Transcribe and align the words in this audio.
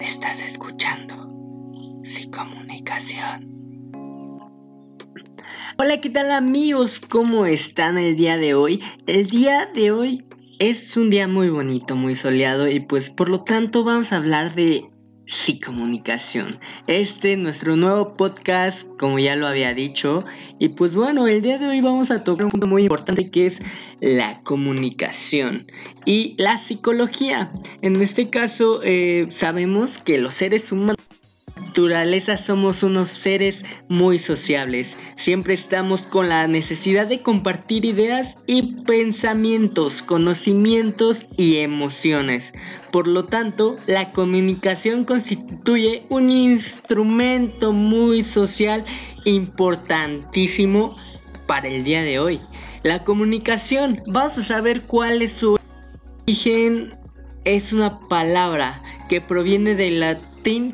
Estás 0.00 0.40
escuchando 0.40 2.00
Psicomunicación. 2.02 3.92
Hola, 5.76 6.00
¿qué 6.00 6.08
tal 6.08 6.32
amigos? 6.32 7.00
¿Cómo 7.00 7.44
están 7.44 7.98
el 7.98 8.16
día 8.16 8.38
de 8.38 8.54
hoy? 8.54 8.82
El 9.06 9.26
día 9.26 9.66
de 9.66 9.90
hoy 9.90 10.24
es 10.58 10.96
un 10.96 11.10
día 11.10 11.28
muy 11.28 11.50
bonito, 11.50 11.96
muy 11.96 12.16
soleado 12.16 12.66
y 12.66 12.80
pues 12.80 13.10
por 13.10 13.28
lo 13.28 13.44
tanto 13.44 13.84
vamos 13.84 14.14
a 14.14 14.16
hablar 14.16 14.54
de 14.54 14.90
psicomunicación. 15.30 16.58
Este 16.86 17.32
es 17.32 17.38
nuestro 17.38 17.76
nuevo 17.76 18.16
podcast, 18.16 18.88
como 18.98 19.18
ya 19.18 19.36
lo 19.36 19.46
había 19.46 19.74
dicho. 19.74 20.24
Y 20.58 20.70
pues 20.70 20.94
bueno, 20.94 21.28
el 21.28 21.40
día 21.40 21.58
de 21.58 21.68
hoy 21.68 21.80
vamos 21.80 22.10
a 22.10 22.24
tocar 22.24 22.46
un 22.46 22.50
punto 22.50 22.66
muy 22.66 22.82
importante 22.82 23.30
que 23.30 23.46
es 23.46 23.62
la 24.00 24.40
comunicación 24.42 25.70
y 26.04 26.34
la 26.38 26.58
psicología. 26.58 27.52
En 27.80 28.00
este 28.02 28.28
caso, 28.30 28.80
eh, 28.82 29.28
sabemos 29.30 29.98
que 29.98 30.18
los 30.18 30.34
seres 30.34 30.72
humanos 30.72 30.96
somos 32.36 32.82
unos 32.82 33.08
seres 33.08 33.64
muy 33.88 34.18
sociables. 34.18 34.96
Siempre 35.16 35.54
estamos 35.54 36.02
con 36.02 36.28
la 36.28 36.46
necesidad 36.46 37.06
de 37.06 37.22
compartir 37.22 37.84
ideas 37.84 38.42
y 38.46 38.82
pensamientos, 38.84 40.02
conocimientos 40.02 41.26
y 41.36 41.58
emociones. 41.58 42.52
Por 42.90 43.06
lo 43.06 43.24
tanto, 43.26 43.76
la 43.86 44.12
comunicación 44.12 45.04
constituye 45.04 46.04
un 46.08 46.30
instrumento 46.30 47.72
muy 47.72 48.22
social 48.22 48.84
importantísimo 49.24 50.96
para 51.46 51.68
el 51.68 51.84
día 51.84 52.02
de 52.02 52.18
hoy. 52.18 52.40
La 52.82 53.04
comunicación, 53.04 54.02
vamos 54.06 54.38
a 54.38 54.42
saber 54.42 54.82
cuál 54.82 55.22
es 55.22 55.32
su 55.32 55.58
origen. 56.26 56.94
Es 57.44 57.72
una 57.72 58.00
palabra 58.00 58.82
que 59.08 59.20
proviene 59.20 59.74
de 59.74 59.90
la 59.90 60.29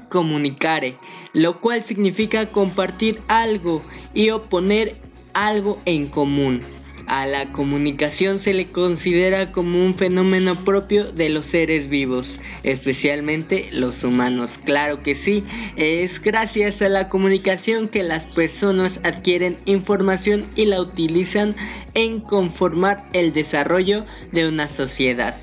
comunicare, 0.09 0.97
lo 1.33 1.61
cual 1.61 1.83
significa 1.83 2.47
compartir 2.47 3.21
algo 3.29 3.83
y 4.15 4.31
oponer 4.31 4.97
algo 5.35 5.81
en 5.85 6.07
común. 6.07 6.63
A 7.07 7.25
la 7.25 7.53
comunicación 7.53 8.41
se 8.41 8.53
le 8.53 8.73
considera 8.73 9.53
como 9.53 9.85
un 9.85 9.95
fenómeno 9.95 10.57
propio 10.65 11.13
de 11.13 11.29
los 11.29 11.47
seres 11.47 11.89
vivos, 11.89 12.41
especialmente 12.65 13.69
los 13.71 14.03
humanos. 14.03 14.59
Claro 14.59 15.05
que 15.05 15.15
sí, 15.15 15.45
es 15.77 16.21
gracias 16.21 16.83
a 16.83 16.89
la 16.89 17.09
comunicación 17.09 17.87
que 17.87 18.03
las 18.03 18.25
personas 18.25 19.01
adquieren 19.05 19.57
información 19.67 20.45
y 20.57 20.67
la 20.67 20.81
utilizan 20.81 21.55
en 21.95 22.19
conformar 22.21 23.05
el 23.13 23.33
desarrollo 23.33 24.05
de 24.33 24.49
una 24.49 24.69
sociedad. 24.69 25.37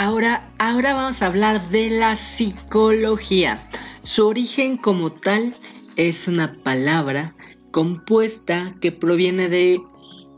Ahora, 0.00 0.48
ahora 0.60 0.94
vamos 0.94 1.22
a 1.22 1.26
hablar 1.26 1.70
de 1.70 1.90
la 1.90 2.14
psicología. 2.14 3.60
Su 4.04 4.28
origen 4.28 4.76
como 4.76 5.10
tal 5.10 5.56
es 5.96 6.28
una 6.28 6.54
palabra 6.54 7.34
compuesta 7.72 8.76
que 8.80 8.92
proviene 8.92 9.48
de 9.48 9.80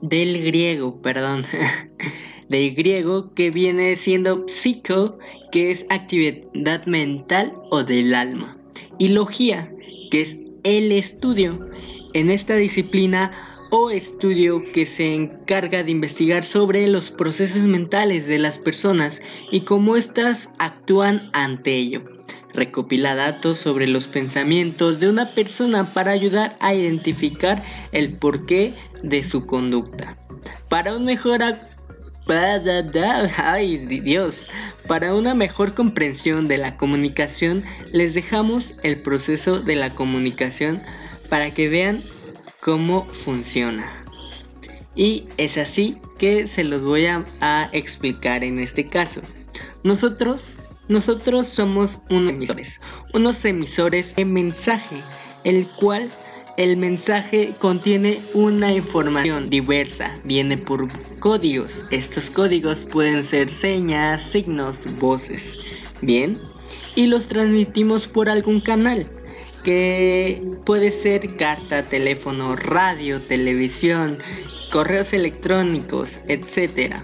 del 0.00 0.42
griego, 0.42 1.02
perdón, 1.02 1.44
del 2.48 2.74
griego 2.74 3.34
que 3.34 3.50
viene 3.50 3.96
siendo 3.96 4.48
psico, 4.48 5.18
que 5.52 5.70
es 5.70 5.84
actividad 5.90 6.86
mental 6.86 7.52
o 7.70 7.84
del 7.84 8.14
alma, 8.14 8.56
y 8.96 9.08
logía, 9.08 9.70
que 10.10 10.22
es 10.22 10.38
el 10.64 10.90
estudio. 10.90 11.68
En 12.14 12.30
esta 12.30 12.56
disciplina 12.56 13.49
o 13.70 13.90
estudio 13.90 14.62
que 14.72 14.84
se 14.84 15.14
encarga 15.14 15.82
de 15.82 15.90
investigar 15.90 16.44
sobre 16.44 16.86
los 16.88 17.10
procesos 17.10 17.62
mentales 17.62 18.26
de 18.26 18.38
las 18.38 18.58
personas 18.58 19.22
y 19.50 19.62
cómo 19.62 19.96
éstas 19.96 20.50
actúan 20.58 21.30
ante 21.32 21.76
ello. 21.76 22.02
Recopila 22.52 23.14
datos 23.14 23.58
sobre 23.58 23.86
los 23.86 24.08
pensamientos 24.08 24.98
de 24.98 25.08
una 25.08 25.34
persona 25.34 25.94
para 25.94 26.10
ayudar 26.10 26.56
a 26.58 26.74
identificar 26.74 27.62
el 27.92 28.18
porqué 28.18 28.74
de 29.02 29.22
su 29.22 29.46
conducta. 29.46 30.16
Para 30.68 30.96
un 30.96 31.04
mejor 31.04 31.42
Ay, 33.36 33.78
Dios. 33.78 34.46
Para 34.86 35.14
una 35.14 35.34
mejor 35.34 35.74
comprensión 35.74 36.46
de 36.46 36.58
la 36.58 36.76
comunicación, 36.76 37.64
les 37.92 38.14
dejamos 38.14 38.74
el 38.82 39.02
proceso 39.02 39.60
de 39.60 39.76
la 39.76 39.94
comunicación 39.94 40.82
para 41.28 41.52
que 41.52 41.68
vean 41.68 42.02
cómo 42.60 43.06
funciona. 43.06 44.04
Y 44.94 45.24
es 45.36 45.56
así 45.56 45.98
que 46.18 46.46
se 46.46 46.64
los 46.64 46.82
voy 46.82 47.06
a, 47.06 47.70
explicar 47.72 48.44
en 48.44 48.58
este 48.58 48.86
caso. 48.86 49.22
Nosotros, 49.82 50.60
nosotros 50.88 51.46
somos 51.46 52.00
unos 52.10 52.32
emisores, 52.32 52.80
unos 53.14 53.44
emisores 53.44 54.16
de 54.16 54.24
mensaje, 54.24 55.02
el 55.44 55.68
cual 55.68 56.10
el 56.56 56.76
mensaje 56.76 57.54
contiene 57.58 58.20
una 58.34 58.74
información 58.74 59.48
diversa, 59.48 60.18
viene 60.24 60.58
por 60.58 60.88
códigos. 61.18 61.86
Estos 61.90 62.28
códigos 62.28 62.84
pueden 62.84 63.24
ser 63.24 63.48
señas, 63.48 64.22
signos, 64.22 64.84
voces. 64.98 65.56
Bien, 66.02 66.38
y 66.96 67.06
los 67.06 67.28
transmitimos 67.28 68.06
por 68.06 68.28
algún 68.28 68.60
canal 68.60 69.08
que 69.62 70.42
puede 70.64 70.90
ser 70.90 71.36
carta, 71.36 71.84
teléfono, 71.84 72.56
radio, 72.56 73.20
televisión, 73.20 74.18
correos 74.70 75.12
electrónicos, 75.12 76.20
etcétera. 76.28 77.02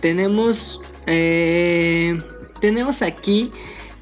Tenemos, 0.00 0.80
eh, 1.06 2.20
tenemos 2.60 3.02
aquí 3.02 3.52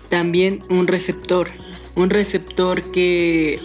también 0.09 0.65
un 0.71 0.87
receptor, 0.87 1.49
un 1.94 2.11
receptor 2.11 2.91
que, 2.93 3.61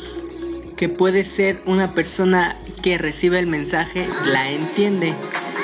que 0.78 0.90
puede 0.90 1.24
ser 1.24 1.62
una 1.66 1.94
persona 1.94 2.60
que 2.82 2.98
recibe 2.98 3.40
el 3.40 3.48
mensaje, 3.48 4.08
la 4.26 4.52
entiende 4.52 5.14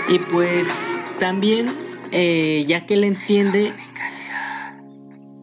y 0.09 0.19
pues 0.19 0.95
también 1.19 1.67
eh, 2.11 2.65
ya 2.67 2.85
que 2.85 2.95
le 2.95 3.07
entiende, 3.07 3.73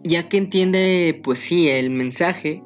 ya 0.02 0.28
que 0.28 0.38
entiende 0.38 1.20
pues 1.22 1.38
sí 1.38 1.68
el 1.68 1.90
mensaje, 1.90 2.62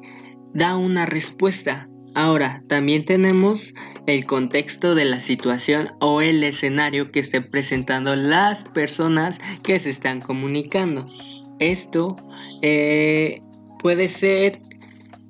da 0.53 0.77
una 0.77 1.05
respuesta. 1.05 1.87
Ahora, 2.13 2.63
también 2.67 3.05
tenemos 3.05 3.73
el 4.05 4.25
contexto 4.25 4.95
de 4.95 5.05
la 5.05 5.21
situación 5.21 5.91
o 5.99 6.21
el 6.21 6.43
escenario 6.43 7.11
que 7.11 7.21
estén 7.21 7.49
presentando 7.49 8.15
las 8.15 8.63
personas 8.65 9.39
que 9.63 9.79
se 9.79 9.89
están 9.89 10.19
comunicando. 10.19 11.05
Esto 11.59 12.15
eh, 12.61 13.41
puede 13.79 14.07
ser 14.07 14.61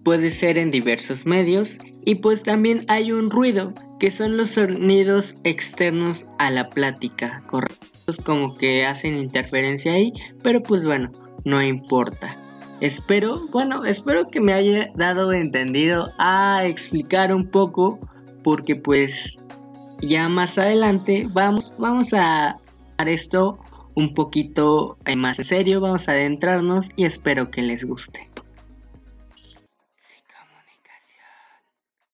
puede 0.03 0.31
ser 0.31 0.57
en 0.57 0.71
diversos 0.71 1.25
medios 1.25 1.79
y 2.05 2.15
pues 2.15 2.43
también 2.43 2.85
hay 2.87 3.11
un 3.11 3.29
ruido 3.29 3.73
que 3.99 4.09
son 4.09 4.35
los 4.35 4.51
sonidos 4.51 5.35
externos 5.43 6.25
a 6.39 6.49
la 6.49 6.69
plática, 6.69 7.43
correctos 7.47 8.17
como 8.23 8.57
que 8.57 8.85
hacen 8.85 9.15
interferencia 9.15 9.93
ahí, 9.93 10.11
pero 10.41 10.63
pues 10.63 10.83
bueno, 10.83 11.11
no 11.45 11.61
importa. 11.61 12.40
Espero, 12.81 13.47
bueno, 13.51 13.85
espero 13.85 14.27
que 14.29 14.41
me 14.41 14.53
haya 14.53 14.91
dado 14.95 15.31
entendido 15.31 16.11
a 16.17 16.65
explicar 16.65 17.33
un 17.33 17.47
poco 17.47 17.99
porque 18.43 18.75
pues 18.75 19.39
ya 20.01 20.27
más 20.29 20.57
adelante 20.57 21.27
vamos, 21.31 21.73
vamos 21.77 22.13
a 22.13 22.57
esto 23.05 23.59
un 23.95 24.13
poquito 24.13 24.97
más 25.15 25.39
en 25.39 25.45
serio, 25.45 25.81
vamos 25.81 26.07
a 26.07 26.13
adentrarnos 26.13 26.89
y 26.95 27.05
espero 27.05 27.51
que 27.51 27.61
les 27.61 27.83
guste. 27.83 28.30